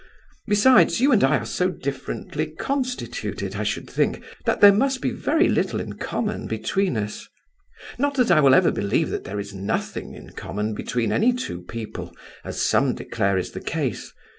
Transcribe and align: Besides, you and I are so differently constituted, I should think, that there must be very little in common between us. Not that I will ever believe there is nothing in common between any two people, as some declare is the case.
Besides, 0.47 0.99
you 0.99 1.11
and 1.11 1.23
I 1.23 1.37
are 1.37 1.45
so 1.45 1.69
differently 1.69 2.47
constituted, 2.47 3.55
I 3.55 3.61
should 3.61 3.87
think, 3.87 4.23
that 4.45 4.59
there 4.59 4.73
must 4.73 4.99
be 4.99 5.11
very 5.11 5.47
little 5.47 5.79
in 5.79 5.93
common 5.93 6.47
between 6.47 6.97
us. 6.97 7.27
Not 7.99 8.15
that 8.15 8.31
I 8.31 8.39
will 8.41 8.55
ever 8.55 8.71
believe 8.71 9.11
there 9.11 9.39
is 9.39 9.53
nothing 9.53 10.15
in 10.15 10.31
common 10.31 10.73
between 10.73 11.11
any 11.11 11.33
two 11.33 11.61
people, 11.61 12.15
as 12.43 12.59
some 12.59 12.95
declare 12.95 13.37
is 13.37 13.51
the 13.51 13.61
case. 13.61 14.11